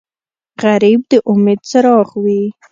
[0.61, 2.43] غریب د امید څراغ وي